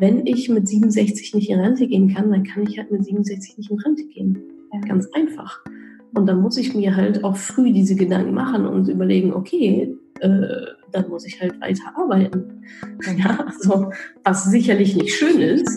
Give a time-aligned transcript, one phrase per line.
[0.00, 3.58] wenn ich mit 67 nicht in Rente gehen kann, dann kann ich halt mit 67
[3.58, 4.38] nicht in Rente gehen.
[4.86, 5.64] Ganz einfach.
[6.14, 10.38] Und dann muss ich mir halt auch früh diese Gedanken machen und überlegen, okay, äh,
[10.92, 12.62] dann muss ich halt weiter arbeiten.
[13.18, 13.90] Ja, also,
[14.22, 15.68] was sicherlich nicht schön ist.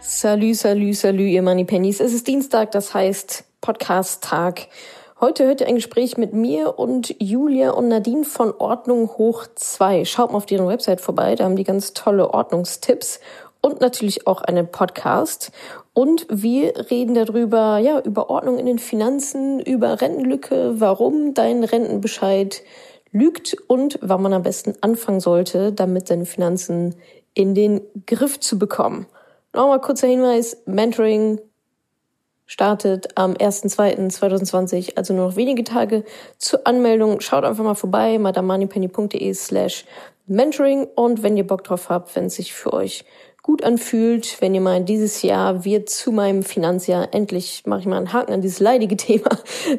[0.00, 2.00] Salü, salü, salü, ihr Money Pennies.
[2.00, 4.68] Es ist Dienstag, das heißt Podcast-Tag.
[5.20, 10.04] Heute hört ihr ein Gespräch mit mir und Julia und Nadine von Ordnung Hoch 2.
[10.04, 13.20] Schaut mal auf deren Website vorbei, da haben die ganz tolle Ordnungstipps
[13.60, 15.50] und natürlich auch einen Podcast.
[15.92, 22.62] Und wir reden darüber, ja, über Ordnung in den Finanzen, über Rentenlücke, warum dein Rentenbescheid
[23.10, 26.94] lügt und wann man am besten anfangen sollte, damit seine Finanzen
[27.34, 29.06] in den Griff zu bekommen.
[29.52, 31.40] Nochmal kurzer Hinweis, Mentoring
[32.48, 36.02] startet am 1.2.2020, also nur noch wenige Tage
[36.38, 37.20] zur Anmeldung.
[37.20, 39.84] Schaut einfach mal vorbei, madamoneypenny.de slash
[40.26, 43.04] Mentoring und wenn ihr Bock drauf habt, wenn es sich für euch
[43.42, 47.96] gut anfühlt, wenn ihr meint, dieses Jahr wird zu meinem Finanzjahr, endlich mache ich mal
[47.96, 49.30] einen Haken an dieses leidige Thema,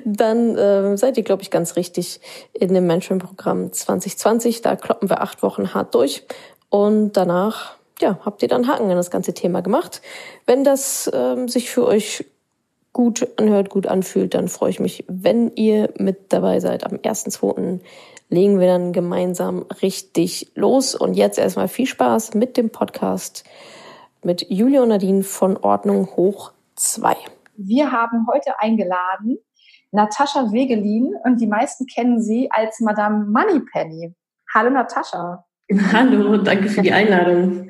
[0.06, 2.22] dann äh, seid ihr, glaube ich, ganz richtig
[2.54, 4.62] in dem Mentoring-Programm 2020.
[4.62, 6.24] Da kloppen wir acht Wochen hart durch
[6.70, 10.02] und danach ja, habt ihr dann Haken an das ganze Thema gemacht.
[10.46, 12.26] Wenn das ähm, sich für euch
[12.94, 16.86] gut anhört, gut anfühlt, dann freue ich mich, wenn ihr mit dabei seid.
[16.86, 17.80] Am 1.2.
[18.30, 20.96] legen wir dann gemeinsam richtig los.
[20.96, 23.44] Und jetzt erstmal viel Spaß mit dem Podcast
[24.24, 27.16] mit Julia und Nadine von Ordnung Hoch 2.
[27.56, 29.38] Wir haben heute eingeladen
[29.92, 34.14] Natascha Wegelin und die meisten kennen sie als Madame Moneypenny.
[34.54, 35.46] Hallo Natascha.
[35.92, 37.70] Hallo, danke für die Einladung.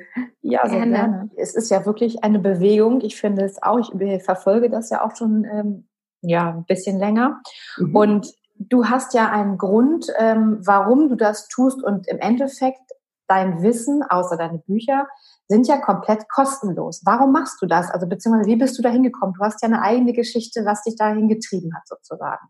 [0.51, 0.91] Ja, sehr gerne.
[0.93, 1.29] gerne.
[1.37, 3.01] Es ist ja wirklich eine Bewegung.
[3.01, 5.87] Ich finde es auch, ich verfolge das ja auch schon ähm,
[6.21, 7.41] ja, ein bisschen länger.
[7.77, 7.95] Mhm.
[7.95, 11.83] Und du hast ja einen Grund, ähm, warum du das tust.
[11.83, 12.81] Und im Endeffekt,
[13.27, 15.07] dein Wissen, außer deine Bücher,
[15.47, 17.01] sind ja komplett kostenlos.
[17.05, 17.89] Warum machst du das?
[17.89, 19.35] Also beziehungsweise wie bist du da hingekommen?
[19.37, 22.47] Du hast ja eine eigene Geschichte, was dich dahin getrieben hat, sozusagen.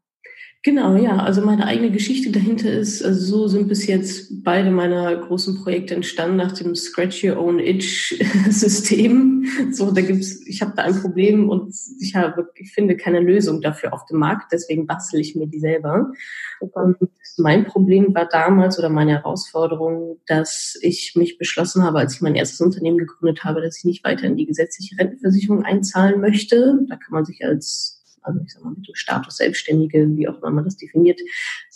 [0.62, 1.16] Genau, ja.
[1.20, 5.96] Also meine eigene Geschichte dahinter ist, also so sind bis jetzt beide meiner großen Projekte
[5.96, 9.46] entstanden nach dem Scratch Your Own Itch System.
[9.72, 13.62] So, da gibt's, ich habe da ein Problem und ich habe, ich finde keine Lösung
[13.62, 16.12] dafür auf dem Markt, deswegen bastel ich mir die selber.
[16.60, 16.98] Und
[17.38, 22.36] mein Problem war damals oder meine Herausforderung, dass ich mich beschlossen habe, als ich mein
[22.36, 26.80] erstes Unternehmen gegründet habe, dass ich nicht weiter in die gesetzliche Rentenversicherung einzahlen möchte.
[26.90, 27.99] Da kann man sich als
[28.30, 31.20] also ich sag mal mit dem Status Selbstständige, wie auch immer man das definiert,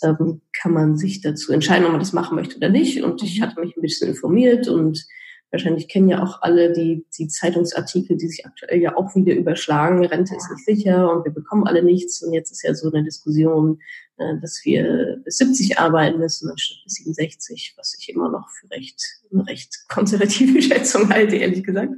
[0.02, 3.02] ähm, kann man sich dazu entscheiden, ob man das machen möchte oder nicht.
[3.02, 5.06] Und ich hatte mich ein bisschen informiert und
[5.54, 10.04] wahrscheinlich kennen ja auch alle die, die Zeitungsartikel, die sich aktuell ja auch wieder überschlagen.
[10.04, 12.22] Rente ist nicht sicher und wir bekommen alle nichts.
[12.22, 13.80] Und jetzt ist ja so eine Diskussion,
[14.16, 18.68] äh, dass wir bis 70 arbeiten müssen anstatt bis 67, was ich immer noch für
[18.70, 19.00] recht,
[19.32, 21.92] eine recht konservative Schätzung halte, ehrlich gesagt.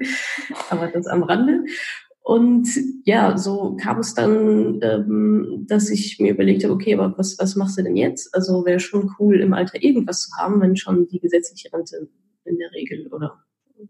[0.68, 1.64] Aber das am Rande.
[2.26, 2.68] Und
[3.04, 7.54] ja, so kam es dann, ähm, dass ich mir überlegt habe, okay, aber was, was
[7.54, 8.34] machst du denn jetzt?
[8.34, 12.08] Also wäre schon cool, im Alter irgendwas zu haben, wenn schon die gesetzliche Rente
[12.44, 13.44] in der Regel oder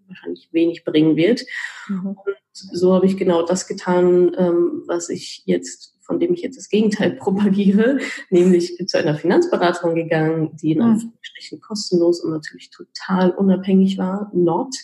[0.06, 1.46] wahrscheinlich wenig bringen wird.
[1.88, 2.08] Mhm.
[2.08, 6.58] Und so habe ich genau das getan, ähm, was ich jetzt, von dem ich jetzt
[6.58, 10.84] das Gegenteil propagiere, nämlich zu einer Finanzberatung gegangen, die in mhm.
[10.84, 14.74] Anführungsstrichen kostenlos und natürlich total unabhängig war, Nord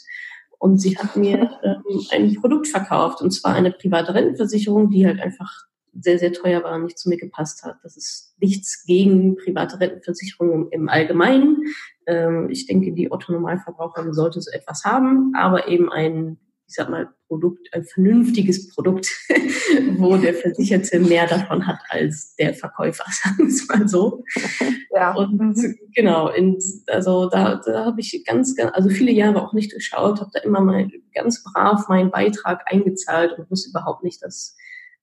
[0.63, 5.21] und sie hat mir ähm, ein Produkt verkauft, und zwar eine private Rentenversicherung, die halt
[5.21, 5.51] einfach
[5.93, 7.79] sehr, sehr teuer war und nicht zu mir gepasst hat.
[7.83, 11.65] Das ist nichts gegen private Rentenversicherungen im Allgemeinen.
[12.07, 16.39] Ähm, ich denke, die Otto-Normalverbraucherin sollte so etwas haben, aber eben ein
[16.73, 19.07] ich sag mal, Produkt, ein vernünftiges Produkt,
[19.99, 24.25] wo der Versicherte mehr davon hat als der Verkäufer, sagen wir es mal so.
[24.95, 25.15] Ja.
[25.15, 25.79] Und mhm.
[25.95, 30.21] genau, in, also da, da habe ich ganz, ganz, also viele Jahre auch nicht geschaut,
[30.21, 34.55] habe da immer mal ganz brav meinen Beitrag eingezahlt und wusste überhaupt nicht, dass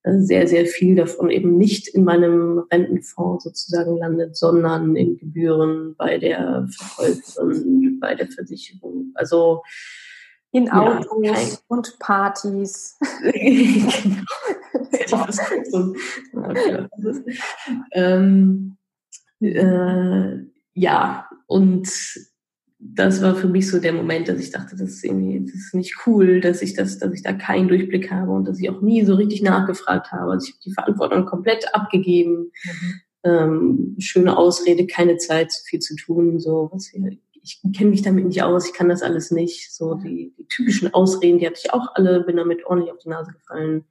[0.03, 5.95] äh, sehr, sehr viel davon eben nicht in meinem Rentenfonds sozusagen landet, sondern in Gebühren
[5.97, 9.11] bei der Verkäuferin, bei der Versicherung.
[9.15, 9.63] Also
[10.51, 11.35] in Autos ja,
[11.67, 12.97] und Partys.
[17.91, 18.77] ähm,
[19.41, 20.37] äh,
[20.73, 21.89] ja, und
[22.79, 25.75] das war für mich so der Moment, dass ich dachte, das ist irgendwie, das ist
[25.75, 28.81] nicht cool, dass ich das, dass ich da keinen Durchblick habe und dass ich auch
[28.81, 30.31] nie so richtig nachgefragt habe.
[30.31, 32.51] Also ich habe die Verantwortung komplett abgegeben.
[32.63, 33.01] Mhm.
[33.21, 38.25] Ähm, schöne Ausrede, keine Zeit, viel zu tun, so was wir ich kenne mich damit
[38.25, 39.73] nicht aus, ich kann das alles nicht.
[39.73, 43.09] So die, die typischen Ausreden, die hatte ich auch alle, bin damit ordentlich auf die
[43.09, 43.85] Nase gefallen.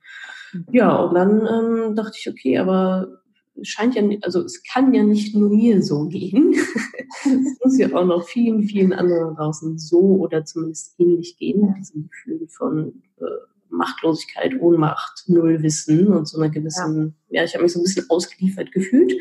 [0.71, 3.21] Ja, und dann ähm, dachte ich, okay, aber
[3.62, 6.55] scheint ja, also es kann ja nicht nur mir so gehen.
[7.25, 11.77] es muss ja auch noch vielen, vielen anderen draußen so oder zumindest ähnlich gehen, mit
[11.79, 13.25] diesem Gefühl von äh,
[13.70, 18.06] Machtlosigkeit, Ohnmacht, Nullwissen und so einer gewissen, ja, ja ich habe mich so ein bisschen
[18.09, 19.12] ausgeliefert gefühlt.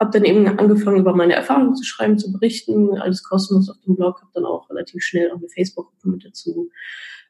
[0.00, 3.96] Habe dann eben angefangen, über meine Erfahrungen zu schreiben, zu berichten, alles kostenlos auf dem
[3.96, 6.70] Blog, habe dann auch relativ schnell auch eine Facebook-Gruppe mit dazu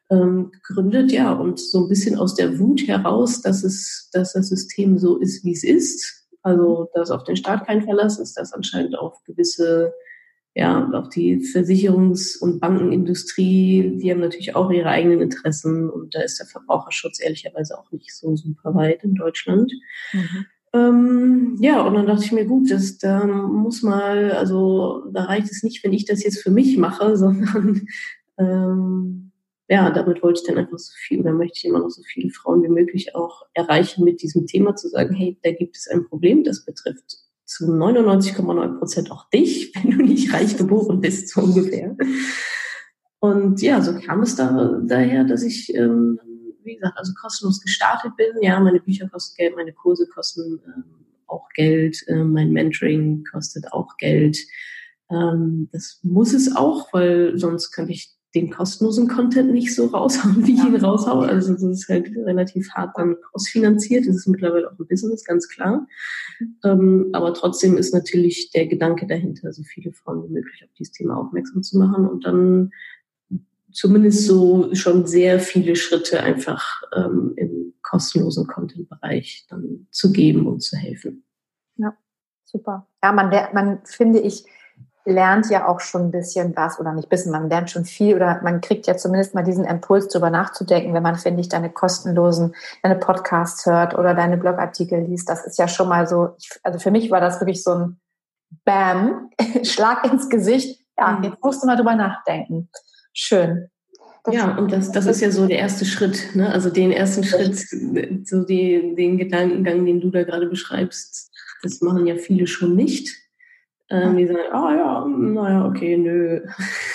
[0.09, 4.49] ähm, gegründet, ja, und so ein bisschen aus der Wut heraus, dass es, dass das
[4.49, 8.53] System so ist, wie es ist, also, dass auf den Staat kein Verlass ist, dass
[8.53, 9.93] anscheinend auf gewisse,
[10.57, 16.21] ja, auf die Versicherungs- und Bankenindustrie, die haben natürlich auch ihre eigenen Interessen und da
[16.21, 19.69] ist der Verbraucherschutz ehrlicherweise auch nicht so super weit in Deutschland.
[20.13, 20.45] Mhm.
[20.73, 25.51] Ähm, ja, und dann dachte ich mir, gut, das, da muss mal, also da reicht
[25.51, 27.85] es nicht, wenn ich das jetzt für mich mache, sondern
[28.37, 29.31] ähm,
[29.67, 32.29] ja, damit wollte ich dann einfach so viel oder möchte ich immer noch so viele
[32.29, 36.05] Frauen wie möglich auch erreichen mit diesem Thema zu sagen, hey, da gibt es ein
[36.05, 41.41] Problem, das betrifft zu 99,9 Prozent auch dich, wenn du nicht reich geboren bist, so
[41.41, 41.95] ungefähr.
[43.19, 46.19] Und ja, so kam es da, daher, dass ich, ähm,
[46.63, 48.27] wie gesagt, also kostenlos gestartet bin.
[48.41, 50.83] Ja, meine Bücher kosten Geld, meine Kurse kosten ähm,
[51.27, 54.37] auch Geld, äh, mein Mentoring kostet auch Geld.
[55.09, 60.45] Ähm, das muss es auch, weil sonst könnte ich den kostenlosen Content nicht so raushauen,
[60.45, 61.27] wie ich ihn raushaue.
[61.27, 64.07] Also das ist halt relativ hart dann ausfinanziert.
[64.07, 65.87] Das ist mittlerweile auch ein Business, ganz klar.
[66.63, 70.91] Ähm, aber trotzdem ist natürlich der Gedanke dahinter, so viele Frauen wie möglich auf dieses
[70.91, 72.71] Thema aufmerksam zu machen und dann
[73.71, 80.61] zumindest so schon sehr viele Schritte einfach ähm, im kostenlosen Content-Bereich dann zu geben und
[80.61, 81.23] zu helfen.
[81.77, 81.95] Ja,
[82.43, 82.87] super.
[83.03, 84.45] Ja, man, man finde ich,
[85.05, 88.41] lernt ja auch schon ein bisschen was oder nicht bisschen, man lernt schon viel oder
[88.43, 92.55] man kriegt ja zumindest mal diesen Impuls, darüber nachzudenken, wenn man, finde ich, deine kostenlosen,
[92.81, 95.29] deine Podcasts hört oder deine Blogartikel liest.
[95.29, 97.99] Das ist ja schon mal so, also für mich war das wirklich so ein
[98.63, 99.29] Bam,
[99.63, 100.81] Schlag ins Gesicht.
[100.97, 101.23] Ja, mhm.
[101.23, 102.69] jetzt musst du mal drüber nachdenken.
[103.13, 103.69] Schön.
[104.31, 106.51] ja, und das, das ist ja so der erste Schritt, ne?
[106.51, 107.57] Also den ersten Schritt,
[108.27, 111.31] so die, den Gedankengang, den du da gerade beschreibst,
[111.61, 113.24] das machen ja viele schon nicht
[113.89, 116.41] ähm, die sagen, ah ja, naja, okay, nö,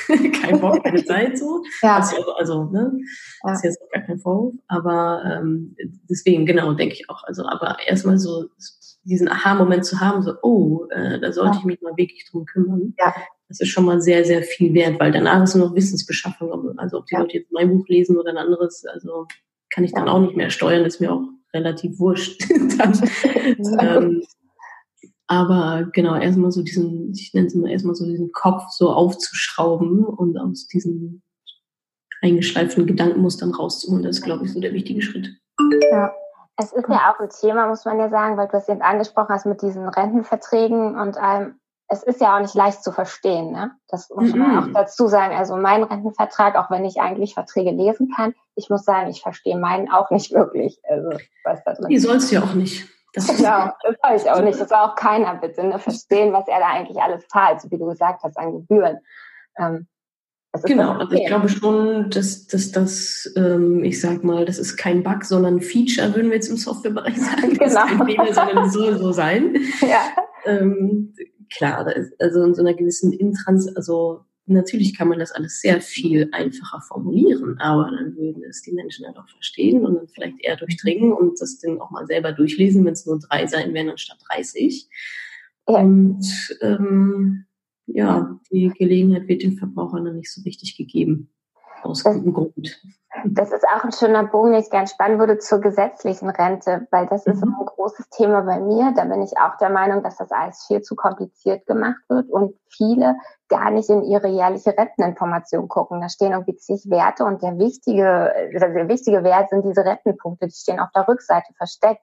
[0.43, 1.63] kein Bock, keine Zeit so.
[1.83, 1.97] Ja.
[1.97, 2.93] Also, also ne,
[3.45, 3.53] ja.
[3.53, 5.77] ist jetzt auch gar kein Vorwurf, aber ähm,
[6.09, 7.23] deswegen, genau, denke ich auch.
[7.25, 8.47] Also, aber erstmal so
[9.05, 11.59] diesen Aha-Moment zu haben, so, oh, äh, da sollte ja.
[11.61, 12.95] ich mich mal wirklich drum kümmern.
[12.99, 13.15] Ja.
[13.49, 16.79] Das ist schon mal sehr, sehr viel wert, weil danach ist nur noch Wissensbeschaffung.
[16.79, 17.21] Also ob die ja.
[17.21, 19.27] Leute jetzt mein Buch lesen oder ein anderes, also
[19.71, 22.43] kann ich dann auch nicht mehr steuern, ist mir auch relativ wurscht.
[22.79, 23.01] dann,
[23.81, 24.23] ähm,
[25.31, 30.05] aber genau, erstmal so diesen, ich nenne es immer erstmal so diesen Kopf so aufzuschrauben
[30.05, 31.23] und aus diesen
[32.21, 35.29] eingeschleiften Gedankenmustern rauszuholen, das ist, glaube ich, so der wichtige Schritt.
[35.93, 36.13] Ja.
[36.57, 39.29] Es ist ja auch ein Thema, muss man ja sagen, weil du es jetzt angesprochen
[39.29, 41.61] hast mit diesen Rentenverträgen und allem.
[41.87, 43.71] Es ist ja auch nicht leicht zu verstehen, ne?
[43.89, 45.35] Das muss man auch dazu sagen.
[45.35, 49.57] Also mein Rentenvertrag, auch wenn ich eigentlich Verträge lesen kann, ich muss sagen, ich verstehe
[49.57, 50.81] meinen auch nicht wirklich.
[50.89, 51.11] Also,
[51.45, 52.89] was da drin Ihr sollst ja auch nicht.
[53.13, 54.61] Das genau, das soll ich auch nicht.
[54.61, 55.79] Das soll auch keiner bitte ne?
[55.79, 58.99] verstehen, was er da eigentlich alles zahlt, so wie du gesagt hast, an Gebühren.
[59.59, 59.87] Ähm,
[60.65, 65.03] genau, also ich glaube schon, dass, dass das, ähm, ich sag mal, das ist kein
[65.03, 67.57] Bug, sondern ein Feature, würden wir jetzt im Softwarebereich sagen.
[67.59, 67.85] Das genau.
[67.85, 69.57] ist kein Fehler, sondern soll so sein.
[69.81, 70.03] Ja.
[70.47, 71.15] Ähm,
[71.53, 71.87] klar,
[72.19, 76.81] also in so einer gewissen Intrans, also Natürlich kann man das alles sehr viel einfacher
[76.81, 81.13] formulieren, aber dann würden es die Menschen halt auch verstehen und dann vielleicht eher durchdringen
[81.13, 84.89] und das Ding auch mal selber durchlesen, wenn es nur drei sein werden anstatt 30.
[85.65, 87.45] Und ähm,
[87.87, 91.31] ja, die Gelegenheit wird den Verbrauchern dann nicht so richtig gegeben.
[91.83, 92.81] Aus gutem Grund.
[93.25, 97.07] Das ist auch ein schöner Bogen, den ich gerne spannen würde zur gesetzlichen Rente, weil
[97.07, 97.33] das mhm.
[97.33, 98.93] ist ein großes Thema bei mir.
[98.95, 102.55] Da bin ich auch der Meinung, dass das alles viel zu kompliziert gemacht wird und
[102.69, 103.17] viele
[103.49, 106.01] gar nicht in ihre jährliche Renteninformation gucken.
[106.01, 110.55] Da stehen irgendwie zig Werte und der wichtige, der wichtige Wert sind diese Rentenpunkte, die
[110.55, 112.03] stehen auf der Rückseite versteckt.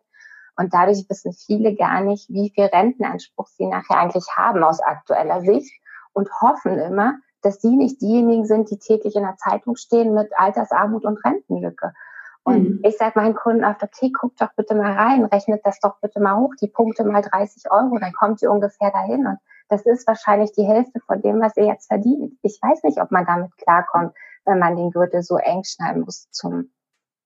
[0.57, 5.41] Und dadurch wissen viele gar nicht, wie viel Rentenanspruch sie nachher eigentlich haben aus aktueller
[5.41, 5.71] Sicht
[6.13, 10.31] und hoffen immer, dass sie nicht diejenigen sind, die täglich in der Zeitung stehen mit
[10.37, 11.93] Altersarmut und Rentenlücke.
[12.43, 12.79] Und mhm.
[12.83, 16.21] ich sage meinen Kunden oft, okay, guck doch bitte mal rein, rechnet das doch bitte
[16.21, 19.27] mal hoch, die Punkte mal 30 Euro, dann kommt ihr ungefähr dahin.
[19.27, 22.33] Und das ist wahrscheinlich die Hälfte von dem, was ihr jetzt verdient.
[22.41, 24.13] Ich weiß nicht, ob man damit klarkommt,
[24.45, 26.71] wenn man den Gürtel so eng schneiden muss zum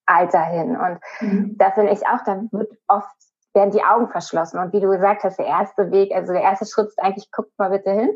[0.08, 0.76] Alter hin.
[0.76, 1.56] Und mhm.
[1.58, 3.16] da finde ich auch, da wird oft
[3.54, 4.60] werden die Augen verschlossen.
[4.60, 7.52] Und wie du gesagt hast, der erste Weg, also der erste Schritt ist eigentlich, guckt
[7.60, 8.10] mal bitte hin.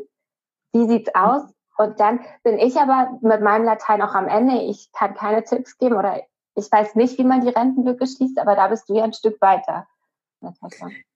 [0.72, 1.42] Wie sieht's aus?
[1.78, 4.62] Und dann bin ich aber mit meinem Latein auch am Ende.
[4.62, 6.22] Ich kann keine Tipps geben oder
[6.54, 9.40] ich weiß nicht, wie man die Rentenlücke schließt, aber da bist du ja ein Stück
[9.40, 9.86] weiter.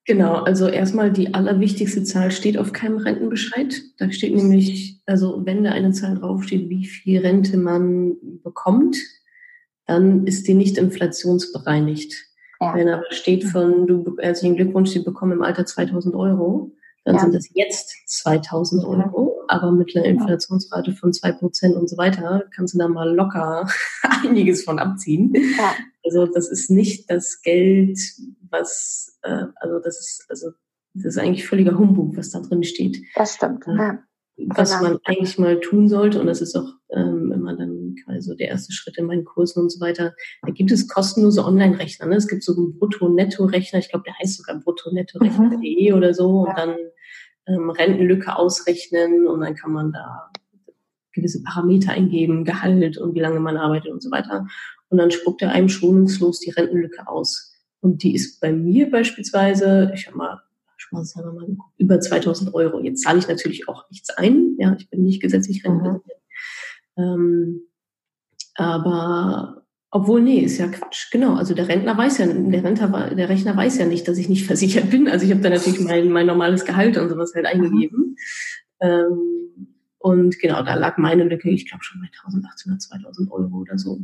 [0.07, 3.81] Genau, also erstmal die allerwichtigste Zahl steht auf keinem Rentenbescheid.
[3.99, 8.97] Da steht nämlich, also wenn da eine Zahl draufsteht, wie viel Rente man bekommt,
[9.87, 12.15] dann ist die nicht inflationsbereinigt.
[12.61, 12.75] Ja.
[12.75, 16.73] Wenn aber steht von, du herzlichen Glückwunsch, Sie bekommen im Alter 2000 Euro,
[17.05, 17.21] dann ja.
[17.21, 22.45] sind das jetzt 2000 Euro, aber mit einer Inflationsrate von zwei Prozent und so weiter
[22.55, 23.69] kannst du da mal locker
[24.25, 25.33] einiges von abziehen.
[25.59, 25.75] Ja.
[26.05, 27.99] Also das ist nicht das Geld,
[28.49, 30.51] was, äh, also das ist, also
[30.95, 33.03] das ist eigentlich völliger Humbug, was da drin steht.
[33.15, 33.65] Das stimmt.
[33.67, 34.01] Ja
[34.49, 34.91] was genau.
[34.91, 36.21] man eigentlich mal tun sollte.
[36.21, 39.63] Und das ist auch ähm, immer dann quasi so der erste Schritt in meinen Kursen
[39.63, 40.15] und so weiter.
[40.43, 42.07] Da gibt es kostenlose Online-Rechner.
[42.07, 42.17] Ne?
[42.17, 43.79] Es gibt so einen Brutto-Netto-Rechner.
[43.79, 45.97] Ich glaube, der heißt sogar brutto-netto-rechner.de mhm.
[45.97, 46.47] oder so.
[46.47, 46.77] Und dann
[47.51, 50.31] ähm, Rentenlücke ausrechnen und dann kann man da
[51.13, 54.47] gewisse Parameter eingeben, Gehalt und wie lange man arbeitet und so weiter.
[54.89, 57.57] Und dann spuckt er einem schonungslos die Rentenlücke aus.
[57.81, 60.43] Und die ist bei mir beispielsweise, ich habe mal
[60.77, 62.81] Spaß haben wir mal über 2000 Euro.
[62.81, 64.57] Jetzt zahle ich natürlich auch nichts ein.
[64.59, 66.23] Ja, ich bin nicht gesetzlich rentenversichert.
[66.97, 67.03] Mhm.
[67.03, 67.61] Ähm,
[68.55, 69.60] aber
[69.91, 71.11] obwohl, nee, ist ja Quatsch.
[71.11, 71.35] Genau.
[71.35, 74.47] Also der Rentner weiß ja, der Rentner, der Rechner weiß ja nicht, dass ich nicht
[74.47, 75.09] versichert bin.
[75.09, 77.99] Also ich habe da natürlich mein, mein normales Gehalt und sowas halt eingegeben.
[77.99, 78.17] Mhm.
[78.81, 83.77] Ähm, und genau, da lag meine Lücke, ich glaube schon bei 1800, 2000 Euro oder
[83.77, 84.01] so.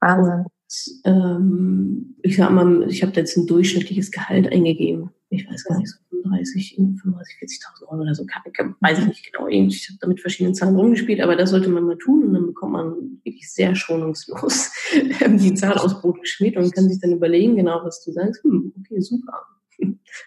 [0.00, 0.46] Wahnsinn.
[0.46, 5.78] Und, ähm, ich sag mal, ich habe jetzt ein durchschnittliches Gehalt eingegeben ich weiß gar
[5.78, 9.46] nicht, so 35, 35, 40.000 Euro oder so, weiß ich nicht genau.
[9.46, 12.46] Ich habe da mit verschiedenen Zahlen rumgespielt, aber das sollte man mal tun und dann
[12.46, 17.56] bekommt man wirklich sehr schonungslos die Zahl aus Brot geschmiert und kann sich dann überlegen,
[17.56, 18.42] genau was du sagst.
[18.42, 19.46] Hm, okay, super.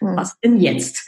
[0.00, 1.06] Was denn jetzt?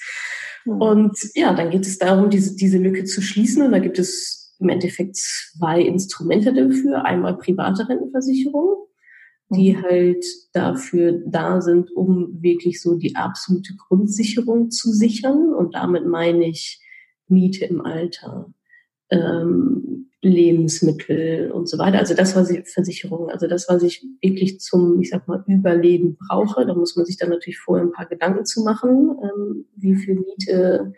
[0.66, 4.54] Und ja, dann geht es darum, diese, diese Lücke zu schließen und da gibt es
[4.58, 7.04] im Endeffekt zwei Instrumente dafür.
[7.04, 8.85] Einmal private Rentenversicherung
[9.48, 9.82] die mhm.
[9.82, 15.54] halt dafür da sind, um wirklich so die absolute Grundsicherung zu sichern.
[15.54, 16.80] Und damit meine ich
[17.28, 18.52] Miete im Alter,
[19.10, 21.98] ähm, Lebensmittel und so weiter.
[21.98, 26.66] Also das war Versicherung, also das, was ich wirklich zum, ich sag mal, Überleben brauche.
[26.66, 30.16] Da muss man sich dann natürlich vorher ein paar Gedanken zu machen, ähm, wie viel
[30.16, 30.92] Miete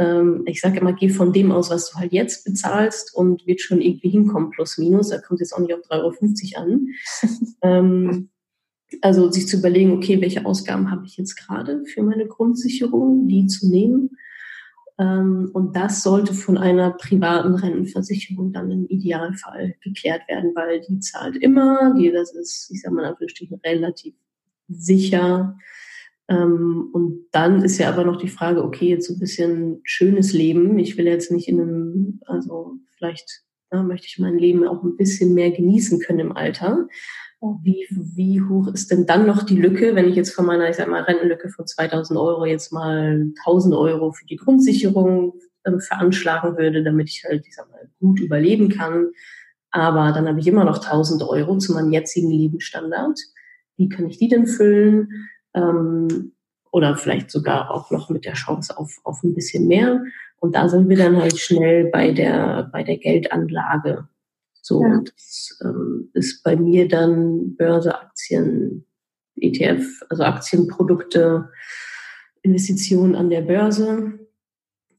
[0.00, 3.60] ähm, ich sage immer, geh von dem aus, was du halt jetzt bezahlst und wird
[3.60, 5.10] schon irgendwie hinkommen, plus minus.
[5.10, 6.88] Da kommt jetzt auch nicht auf 3,50 Euro an.
[7.62, 8.30] ähm,
[9.02, 13.46] also sich zu überlegen, okay, welche Ausgaben habe ich jetzt gerade für meine Grundsicherung, die
[13.46, 14.16] zu nehmen.
[14.98, 20.98] Ähm, und das sollte von einer privaten Rentenversicherung dann im Idealfall geklärt werden, weil die
[21.00, 23.14] zahlt immer, die, das ist, ich sage mal,
[23.64, 24.14] relativ
[24.68, 25.58] sicher
[26.36, 30.78] und dann ist ja aber noch die Frage, okay, jetzt so ein bisschen schönes Leben.
[30.78, 34.96] Ich will jetzt nicht in einem, also vielleicht ja, möchte ich mein Leben auch ein
[34.96, 36.86] bisschen mehr genießen können im Alter.
[37.62, 40.76] Wie, wie hoch ist denn dann noch die Lücke, wenn ich jetzt von meiner, ich
[40.76, 45.32] sag mal, Rentenlücke von 2000 Euro jetzt mal 1000 Euro für die Grundsicherung
[45.64, 49.08] ähm, veranschlagen würde, damit ich halt, ich sag mal, gut überleben kann.
[49.70, 53.18] Aber dann habe ich immer noch 1000 Euro zu meinem jetzigen Lebensstandard.
[53.76, 55.08] Wie kann ich die denn füllen?
[55.54, 56.32] Ähm,
[56.72, 60.02] oder vielleicht sogar auch noch mit der Chance auf, auf ein bisschen mehr.
[60.38, 64.08] Und da sind wir dann halt schnell bei der, bei der Geldanlage.
[64.62, 65.00] So, ja.
[65.04, 68.86] das ähm, ist bei mir dann Börse, Aktien,
[69.36, 71.50] ETF, also Aktienprodukte,
[72.42, 74.18] Investitionen an der Börse,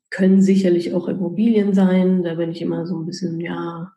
[0.10, 2.24] können sicherlich auch Immobilien sein.
[2.24, 3.94] Da bin ich immer so ein bisschen, ja,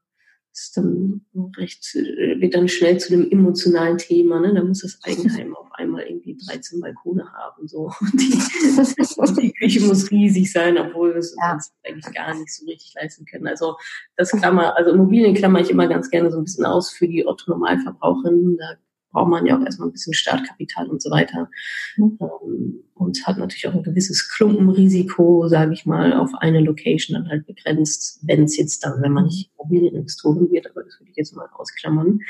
[0.54, 1.23] ist dann
[1.56, 4.40] recht, wird dann schnell zu einem emotionalen Thema.
[4.40, 4.54] Ne?
[4.54, 7.66] Da muss das Eigenheim auf einmal irgendwie 13 Balkone haben.
[7.66, 7.90] So.
[8.14, 11.54] Die, die Küche muss riesig sein, obwohl wir es ja.
[11.54, 13.49] uns eigentlich gar nicht so richtig leisten können.
[13.49, 13.76] Also
[14.16, 17.26] das Klammer, also Immobilien klammer ich immer ganz gerne so ein bisschen aus für die
[17.26, 18.56] Otto-Normalverbraucherinnen.
[18.56, 18.76] Da
[19.14, 21.49] braucht man ja auch erstmal ein bisschen Startkapital und so weiter.
[21.97, 22.18] Mhm.
[22.21, 27.28] Ähm, und hat natürlich auch ein gewisses Klumpenrisiko, sage ich mal, auf eine Location dann
[27.28, 31.16] halt begrenzt, wenn es jetzt dann, wenn man nicht Immobilieninvestoren wird, aber das würde ich
[31.16, 32.21] jetzt mal ausklammern.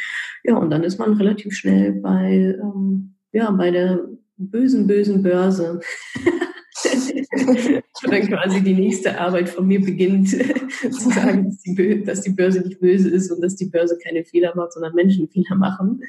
[0.44, 4.00] Ja, und dann ist man relativ schnell bei, ähm, ja, bei der
[4.36, 5.80] bösen, bösen Börse.
[8.10, 10.30] dann quasi die nächste Arbeit von mir beginnt,
[10.80, 14.24] zu sagen, dass die, dass die, Börse nicht böse ist und dass die Börse keine
[14.24, 16.00] Fehler macht, sondern Menschen Fehler machen.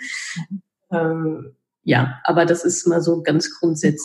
[0.91, 4.01] Ähm, ja, aber das ist mal so ganz grundsätzlich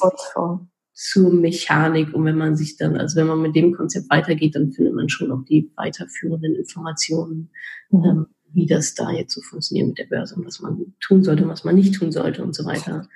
[0.93, 2.13] zur Mechanik.
[2.15, 5.09] Und wenn man sich dann, also wenn man mit dem Konzept weitergeht, dann findet man
[5.09, 7.51] schon auch die weiterführenden Informationen,
[7.91, 8.05] mhm.
[8.05, 11.49] ähm, wie das da jetzt so funktioniert mit der Börse und was man tun sollte,
[11.49, 13.09] was man nicht tun sollte und so weiter.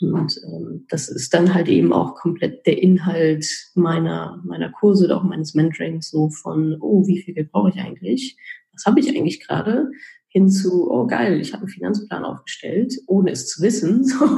[0.00, 5.16] Und ähm, das ist dann halt eben auch komplett der Inhalt meiner, meiner Kurse oder
[5.16, 8.36] auch meines Mentorings, so von, oh, wie viel Geld brauche ich eigentlich?
[8.74, 9.90] Was habe ich eigentlich gerade?
[10.28, 14.36] Hin zu, oh geil, ich habe einen Finanzplan aufgestellt, ohne es zu wissen, so,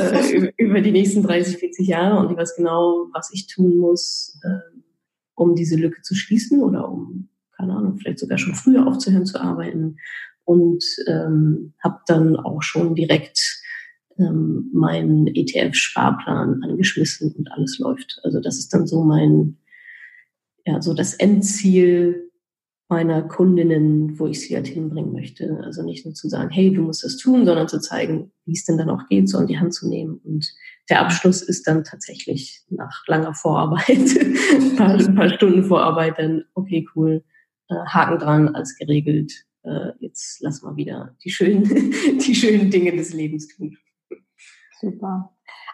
[0.00, 4.40] äh, über die nächsten 30, 40 Jahre und ich weiß genau, was ich tun muss,
[4.42, 4.80] äh,
[5.34, 9.38] um diese Lücke zu schließen oder um, keine Ahnung, vielleicht sogar schon früher aufzuhören zu
[9.38, 9.96] arbeiten.
[10.46, 13.63] Und ähm, habe dann auch schon direkt
[14.18, 18.20] ähm, meinen ETF-Sparplan angeschmissen und alles läuft.
[18.22, 19.58] Also das ist dann so mein,
[20.64, 22.30] ja, so das Endziel
[22.88, 25.60] meiner Kundinnen, wo ich sie halt hinbringen möchte.
[25.64, 28.64] Also nicht nur zu sagen, hey, du musst das tun, sondern zu zeigen, wie es
[28.64, 30.20] denn dann auch geht, so in die Hand zu nehmen.
[30.22, 30.52] Und
[30.90, 33.88] der Abschluss ist dann tatsächlich nach langer Vorarbeit,
[34.20, 37.24] ein, paar, ein paar Stunden Vorarbeit, dann, okay, cool,
[37.68, 39.32] äh, Haken dran, als geregelt.
[39.62, 41.64] Äh, jetzt lass mal wieder die schönen,
[42.26, 43.76] die schönen Dinge des Lebens tun.
[44.80, 45.30] Super.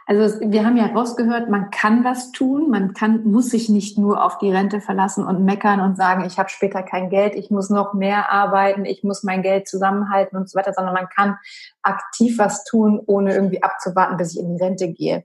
[0.07, 4.25] Also wir haben ja rausgehört, man kann was tun, man kann, muss sich nicht nur
[4.25, 7.71] auf die Rente verlassen und meckern und sagen, ich habe später kein Geld, ich muss
[7.71, 11.38] noch mehr arbeiten, ich muss mein Geld zusammenhalten und so weiter, sondern man kann
[11.83, 15.25] aktiv was tun, ohne irgendwie abzuwarten, bis ich in die Rente gehe.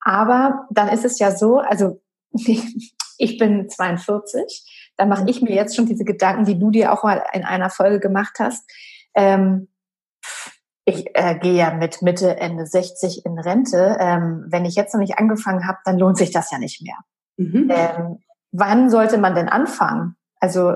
[0.00, 2.00] Aber dann ist es ja so, also
[2.32, 7.02] ich bin 42, da mache ich mir jetzt schon diese Gedanken, die du dir auch
[7.02, 8.64] mal in einer Folge gemacht hast.
[9.14, 9.68] Ähm,
[10.88, 13.96] ich äh, gehe ja mit Mitte, Ende 60 in Rente.
[14.00, 16.96] Ähm, wenn ich jetzt noch nicht angefangen habe, dann lohnt sich das ja nicht mehr.
[17.36, 17.70] Mhm.
[17.70, 18.18] Ähm,
[18.52, 20.16] wann sollte man denn anfangen?
[20.40, 20.72] Also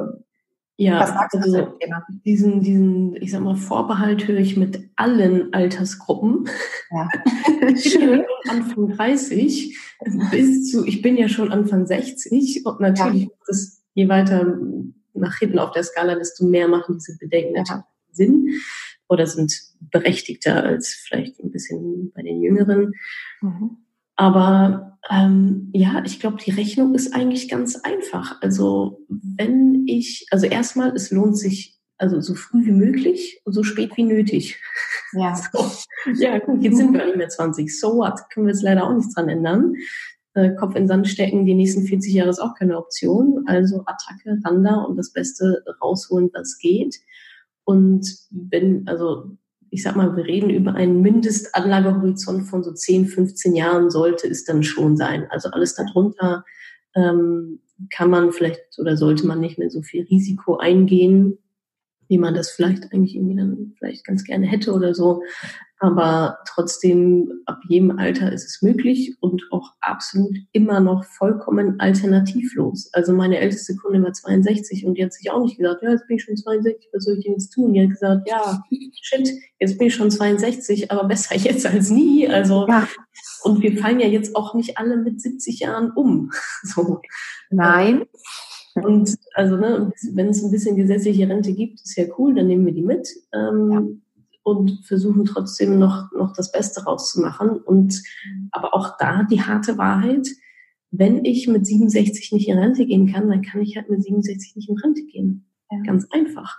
[0.76, 2.04] ja, was sagst also du Thema?
[2.26, 6.48] Diesen, diesen, ich sag mal, Vorbehalt höre ich mit allen Altersgruppen.
[6.90, 7.08] Ja.
[7.76, 8.24] Schön.
[8.48, 9.78] Anfang 30
[10.30, 13.30] bis zu, ich bin ja schon Anfang 60 und natürlich ja.
[13.46, 14.58] das je weiter
[15.14, 17.84] nach hinten auf der Skala, desto mehr machen diese Bedenken ja.
[18.10, 18.50] Sinn
[19.08, 22.92] oder sind berechtigter als vielleicht ein bisschen bei den Jüngeren.
[23.40, 23.78] Mhm.
[24.16, 28.40] Aber ähm, ja, ich glaube, die Rechnung ist eigentlich ganz einfach.
[28.40, 33.62] Also wenn ich, also erstmal, es lohnt sich also so früh wie möglich und so
[33.62, 34.60] spät wie nötig.
[35.12, 35.34] Ja.
[35.52, 35.70] So.
[36.14, 37.78] Ja, gut, jetzt sind wir nicht mehr 20.
[37.78, 38.18] So what?
[38.32, 39.74] Können wir jetzt leider auch nichts dran ändern.
[40.34, 43.44] Äh, Kopf in Sand stecken, die nächsten 40 Jahre ist auch keine Option.
[43.46, 46.96] Also Attacke, Randa und das Beste rausholen, was geht.
[47.64, 49.36] Und wenn, also
[49.70, 54.44] ich sag mal, wir reden über einen Mindestanlagehorizont von so 10, 15 Jahren sollte es
[54.44, 55.26] dann schon sein.
[55.30, 56.44] Also alles darunter
[56.94, 61.38] ähm, kann man vielleicht oder sollte man nicht mehr so viel Risiko eingehen,
[62.12, 65.22] wie man das vielleicht eigentlich irgendwie dann vielleicht ganz gerne hätte oder so.
[65.78, 72.90] Aber trotzdem, ab jedem Alter ist es möglich und auch absolut immer noch vollkommen alternativlos.
[72.92, 76.06] Also meine älteste Kundin war 62 und die hat sich auch nicht gesagt, ja, jetzt
[76.06, 77.72] bin ich schon 62, was soll ich denn jetzt tun?
[77.72, 78.62] Die hat gesagt, ja,
[79.00, 82.28] shit, jetzt bin ich schon 62, aber besser jetzt als nie.
[82.28, 82.86] Also, ja.
[83.42, 86.30] und wir fallen ja jetzt auch nicht alle mit 70 Jahren um.
[86.62, 87.00] So.
[87.48, 88.04] Nein.
[88.74, 92.66] Und also, ne, wenn es ein bisschen gesetzliche Rente gibt, ist ja cool, dann nehmen
[92.66, 93.08] wir die mit.
[93.32, 93.82] Ähm, ja
[94.42, 97.50] und versuchen trotzdem noch, noch das Beste rauszumachen.
[97.50, 98.02] Und
[98.50, 100.26] aber auch da die harte Wahrheit,
[100.90, 104.56] wenn ich mit 67 nicht in Rente gehen kann, dann kann ich halt mit 67
[104.56, 105.46] nicht in Rente gehen.
[105.70, 105.78] Ja.
[105.84, 106.58] Ganz einfach.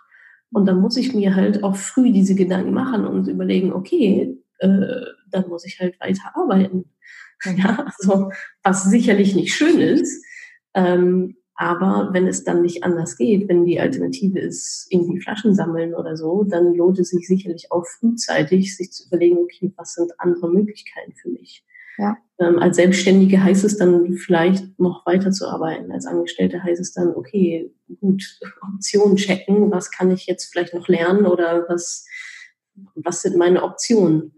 [0.51, 5.01] Und dann muss ich mir halt auch früh diese Gedanken machen und überlegen, okay, äh,
[5.29, 6.85] dann muss ich halt weiter arbeiten.
[7.57, 8.31] Ja, also,
[8.63, 10.23] was sicherlich nicht schön ist,
[10.73, 15.93] ähm, aber wenn es dann nicht anders geht, wenn die Alternative ist, irgendwie Flaschen sammeln
[15.93, 20.11] oder so, dann lohnt es sich sicherlich auch frühzeitig, sich zu überlegen, okay, was sind
[20.17, 21.63] andere Möglichkeiten für mich?
[21.97, 22.17] Ja.
[22.37, 25.93] Ähm, als Selbstständige heißt es dann vielleicht noch weiter zu arbeiten.
[25.93, 27.71] Als Angestellte heißt es dann, okay,
[28.01, 28.39] gut,
[28.75, 32.05] Optionen checken, was kann ich jetzt vielleicht noch lernen oder was,
[32.95, 34.33] was sind meine Optionen?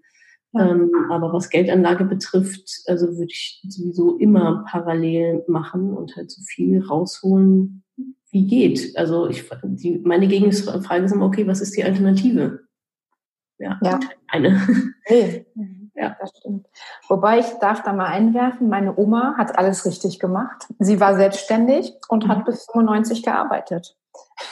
[0.58, 6.41] Ähm, aber was Geldanlage betrifft, also würde ich sowieso immer parallel machen und halt so
[6.44, 7.84] viel rausholen,
[8.32, 8.98] wie geht.
[8.98, 12.62] Also ich, die, meine Gegenfrage ist immer, okay, was ist die Alternative?
[13.58, 14.00] Ja, ja.
[14.28, 14.62] eine.
[15.08, 15.46] Nee.
[15.94, 16.68] Ja, das stimmt.
[17.08, 20.65] Wobei ich darf da mal einwerfen, meine Oma hat alles richtig gemacht.
[20.80, 22.30] Sie war selbstständig und mhm.
[22.30, 23.96] hat bis 95 gearbeitet.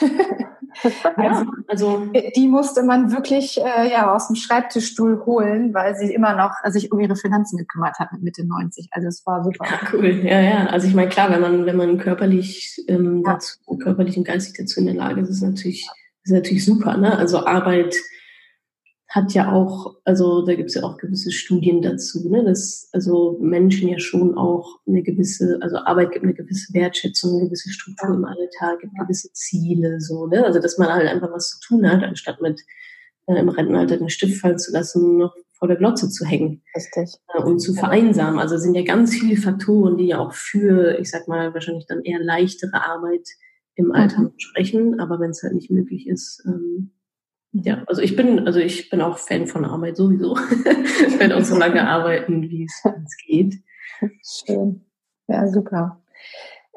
[1.16, 6.36] also, also, die musste man wirklich äh, ja aus dem Schreibtischstuhl holen, weil sie immer
[6.36, 8.88] noch äh, sich um ihre Finanzen gekümmert hat mit Mitte 90.
[8.92, 9.64] Also es war super.
[9.64, 10.66] Ja, cool, ja, ja.
[10.66, 13.34] Also ich meine, klar, wenn man, wenn man körperlich, ähm, ja.
[13.34, 15.88] dazu, körperlich und geistig dazu in der Lage ist, ist natürlich,
[16.22, 17.18] ist natürlich super, ne?
[17.18, 17.94] Also Arbeit
[19.14, 23.38] hat ja auch, also da gibt es ja auch gewisse Studien dazu, ne, dass also
[23.40, 28.12] Menschen ja schon auch eine gewisse, also Arbeit gibt eine gewisse Wertschätzung, eine gewisse Struktur
[28.12, 30.44] im Alltag, gibt gewisse Ziele, so, ne?
[30.44, 32.60] Also dass man halt einfach was zu tun hat, anstatt mit
[33.26, 36.62] äh, im Rentenalter den Stift fallen zu lassen, noch vor der Glotze zu hängen.
[36.74, 37.14] Richtig.
[37.32, 38.40] Äh, und zu vereinsamen.
[38.40, 42.02] Also sind ja ganz viele Faktoren, die ja auch für, ich sag mal, wahrscheinlich dann
[42.02, 43.28] eher leichtere Arbeit
[43.76, 44.38] im Alltag mhm.
[44.38, 44.98] sprechen.
[44.98, 46.90] Aber wenn es halt nicht möglich ist, ähm,
[47.54, 50.36] ja, also ich bin, also ich bin auch Fan von Arbeit sowieso.
[51.06, 53.62] ich werde auch so lange arbeiten, wie es geht.
[54.22, 54.84] Schön.
[55.28, 56.02] Ja, super.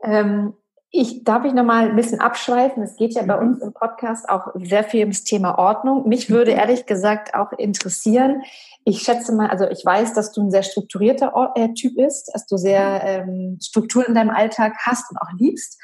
[0.03, 0.53] Ähm,
[0.91, 2.83] ich darf ich noch mal ein bisschen abschweifen.
[2.83, 6.07] Es geht ja bei uns im Podcast auch sehr viel ums Thema Ordnung.
[6.07, 6.59] Mich würde mhm.
[6.59, 8.43] ehrlich gesagt auch interessieren.
[8.85, 12.45] Ich schätze mal, also ich weiß, dass du ein sehr strukturierter äh, Typ bist, dass
[12.45, 15.81] du sehr ähm, Strukturen in deinem Alltag hast und auch liebst.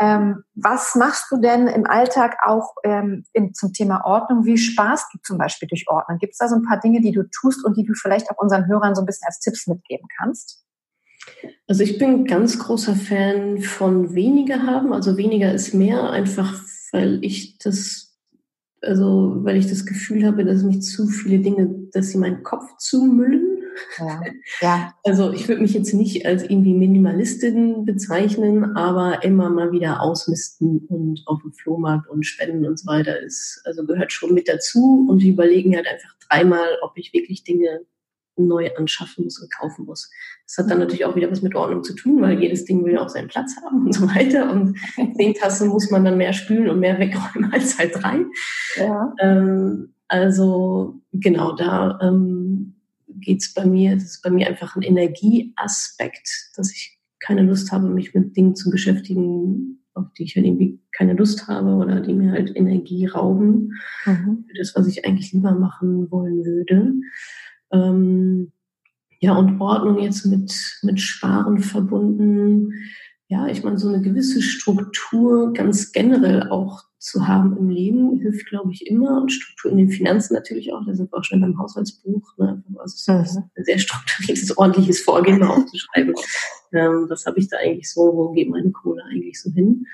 [0.00, 4.44] Ähm, was machst du denn im Alltag auch ähm, in, zum Thema Ordnung?
[4.44, 6.18] Wie sparst du zum Beispiel durch Ordnung?
[6.18, 8.38] Gibt es da so ein paar Dinge, die du tust und die du vielleicht auch
[8.38, 10.64] unseren Hörern so ein bisschen als Tipps mitgeben kannst?
[11.68, 14.92] Also ich bin ganz großer Fan von weniger haben.
[14.92, 16.60] Also weniger ist mehr, einfach
[16.92, 18.16] weil ich das,
[18.82, 22.76] also weil ich das Gefühl habe, dass mich zu viele Dinge, dass sie meinen Kopf
[22.78, 23.53] zumüllen
[23.98, 24.20] ja.
[24.60, 24.94] ja.
[25.04, 30.86] Also ich würde mich jetzt nicht als irgendwie Minimalistin bezeichnen, aber immer mal wieder ausmisten
[30.88, 35.06] und auf dem Flohmarkt und spenden und so weiter ist, also gehört schon mit dazu
[35.08, 37.80] und die überlegen halt einfach dreimal, ob ich wirklich Dinge
[38.36, 40.10] neu anschaffen muss und kaufen muss.
[40.46, 42.94] Das hat dann natürlich auch wieder was mit Ordnung zu tun, weil jedes Ding will
[42.94, 44.50] ja auch seinen Platz haben und so weiter.
[44.50, 44.76] Und
[45.16, 48.24] zehn Tassen muss man dann mehr spülen und mehr wegräumen als halt drei.
[48.76, 49.14] Ja.
[49.20, 52.73] Ähm, also genau da ähm,
[53.20, 57.72] geht es bei mir, das ist bei mir einfach ein Energieaspekt, dass ich keine Lust
[57.72, 62.00] habe, mich mit Dingen zu beschäftigen, auf die ich halt irgendwie keine Lust habe oder
[62.00, 63.72] die mir halt Energie rauben.
[64.04, 64.44] Mhm.
[64.48, 66.92] Für das, was ich eigentlich lieber machen wollen würde.
[67.72, 68.52] Ähm,
[69.20, 72.74] ja, und Ordnung jetzt mit, mit Sparen verbunden.
[73.28, 78.46] Ja, ich meine, so eine gewisse Struktur ganz generell auch zu haben im Leben hilft,
[78.46, 79.20] glaube ich, immer.
[79.20, 80.84] Und Struktur in den Finanzen natürlich auch.
[80.86, 82.36] Da sind wir auch schon beim Haushaltsbuch.
[82.38, 82.62] Ne?
[82.78, 86.14] Also ein sehr strukturiertes, ordentliches Vorgehen mal aufzuschreiben.
[86.72, 88.12] ähm, was habe ich da eigentlich so?
[88.14, 89.86] Wo geht meine Kohle eigentlich so hin?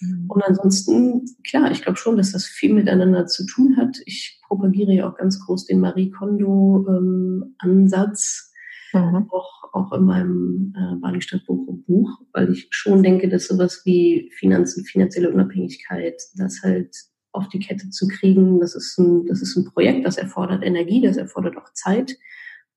[0.00, 0.24] Mhm.
[0.28, 3.98] Und ansonsten, klar, ich glaube schon, dass das viel miteinander zu tun hat.
[4.04, 8.52] Ich propagiere ja auch ganz groß den Marie Kondo-Ansatz.
[8.92, 9.28] Ähm, mhm.
[9.30, 13.82] auch, auch in meinem äh, Bali Stadtbuch und Buch, weil ich schon denke, dass sowas
[13.84, 16.96] wie Finanzen, finanzielle Unabhängigkeit, das halt
[17.32, 21.02] auf die Kette zu kriegen, das ist ein, das ist ein Projekt, das erfordert Energie,
[21.02, 22.16] das erfordert auch Zeit.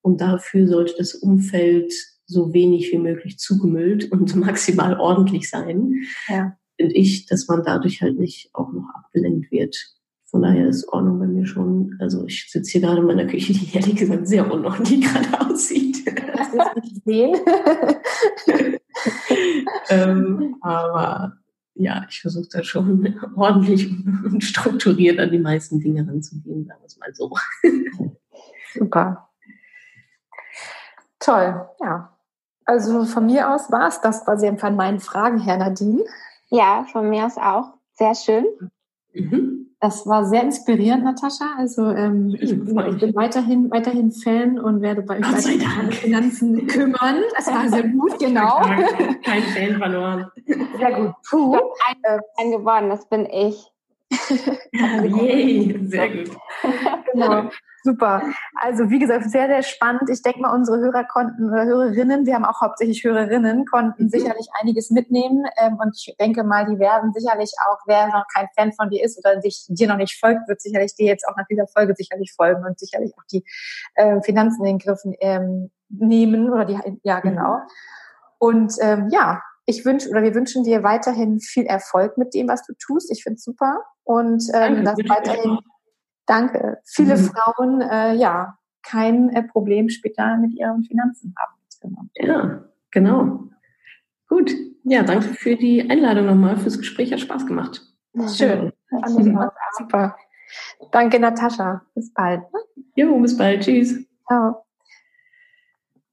[0.02, 1.92] Und dafür sollte das Umfeld
[2.26, 6.04] so wenig wie möglich zugemüllt und maximal ordentlich sein.
[6.28, 6.58] Ja.
[6.78, 9.78] Finde ich, dass man dadurch halt nicht auch noch abgelenkt wird.
[10.32, 13.54] Von daher ist Ordnung bei mir schon, also ich sitze hier gerade in meiner Küche,
[13.54, 16.06] die ehrlich gesagt sehr unordentlich gerade aussieht.
[16.06, 17.38] Das ist nicht sehen.
[19.90, 21.34] ähm, aber
[21.74, 26.86] ja, ich versuche da schon ordentlich und strukturiert an die meisten Dinge ranzugehen, sagen wir
[26.86, 27.32] es mal so.
[28.74, 29.30] Super.
[31.20, 32.14] Toll, ja.
[32.66, 36.04] Also von mir aus war es das quasi von meinen Fragen, Herr Nadine.
[36.50, 37.74] Ja, von mir aus auch.
[37.94, 38.46] Sehr schön.
[39.20, 39.60] Mhm.
[39.82, 41.56] Das war sehr inspirierend, Natascha.
[41.58, 46.68] Also ähm, ich, ich, bin weiterhin, weiterhin Fan und werde bei euch weiter um Finanzen
[46.68, 47.22] kümmern.
[47.36, 48.62] Das war sehr gut, genau.
[49.24, 50.30] Kein Fan verloren.
[50.46, 51.14] Sehr gut.
[51.30, 51.56] Puh.
[51.56, 53.72] Ein, ein gewonnen, das bin ich.
[54.72, 56.38] Yay, sehr gut.
[57.12, 57.50] Genau.
[57.84, 58.22] Super.
[58.56, 60.10] Also wie gesagt, sehr, sehr spannend.
[60.12, 64.10] Ich denke mal, unsere Hörer konnten oder Hörerinnen, wir haben auch hauptsächlich Hörerinnen, konnten mhm.
[64.10, 65.46] sicherlich einiges mitnehmen.
[65.58, 69.04] Ähm, und ich denke mal, die werden sicherlich auch, wer noch kein Fan von dir
[69.04, 71.96] ist oder sich dir noch nicht folgt, wird sicherlich dir jetzt auch nach dieser Folge
[71.96, 73.44] sicherlich folgen und sicherlich auch die
[73.96, 77.22] äh, Finanzen in den Griffen ähm, nehmen oder die, ja mhm.
[77.22, 77.58] genau.
[78.40, 82.66] Und ähm, ja, ich wünsche oder wir wünschen dir weiterhin viel Erfolg mit dem, was
[82.66, 83.12] du tust.
[83.12, 85.60] Ich finde es super und ähm, dass weiterhin
[86.30, 86.78] Danke.
[86.86, 87.22] Viele mhm.
[87.22, 91.54] Frauen, äh, ja, kein äh, Problem später mit ihren Finanzen haben.
[91.82, 92.02] Genau.
[92.14, 93.44] Ja, genau.
[94.28, 94.54] Gut.
[94.84, 97.12] Ja, danke für die Einladung nochmal, fürs Gespräch.
[97.12, 97.82] Hat Spaß gemacht.
[98.28, 98.72] Schön.
[98.92, 99.40] Mhm.
[99.80, 100.16] Super.
[100.92, 101.82] Danke, Natascha.
[101.96, 102.44] Bis bald.
[102.96, 103.64] Jo, bis bald.
[103.64, 103.96] Tschüss.
[104.28, 104.64] Ciao.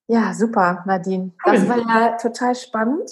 [0.06, 1.32] Ja, super, Nadine.
[1.44, 3.10] Das war ja total spannend.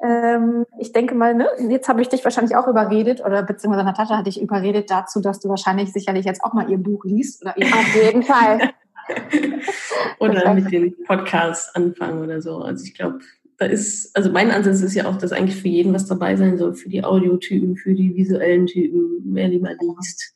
[0.00, 4.18] Ähm, ich denke mal, ne, jetzt habe ich dich wahrscheinlich auch überredet oder beziehungsweise Natascha
[4.18, 7.42] hat dich überredet dazu, dass du wahrscheinlich sicherlich jetzt auch mal ihr Buch liest.
[7.42, 8.70] Oder ihr Auf jeden Fall.
[10.20, 12.58] oder mit dem Podcast anfangen oder so.
[12.58, 13.18] Also ich glaube,
[13.56, 16.58] da ist, also mein Ansatz ist ja auch, dass eigentlich für jeden was dabei sein
[16.58, 20.34] soll, für die Audiotypen, für die visuellen Typen, wer lieber liest.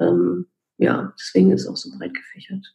[0.00, 0.46] Ähm,
[0.78, 2.74] ja, deswegen ist es auch so breit gefächert.